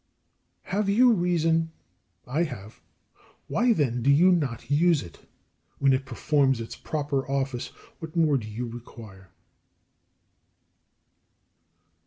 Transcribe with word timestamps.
13. 0.65 0.71
Have 0.79 0.89
you 0.89 1.13
reason? 1.13 1.69
I 2.25 2.41
have. 2.41 2.81
Why 3.47 3.71
then 3.71 4.01
do 4.01 4.09
you 4.09 4.31
not 4.31 4.71
use 4.71 5.03
it? 5.03 5.29
When 5.77 5.93
it 5.93 6.07
performs 6.07 6.59
its 6.59 6.75
proper 6.75 7.23
office 7.29 7.67
what 7.99 8.15
more 8.15 8.37
do 8.37 8.47
you 8.47 8.65
require? 8.65 9.29